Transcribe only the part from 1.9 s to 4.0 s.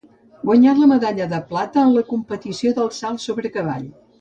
la competició del salt sobre cavall.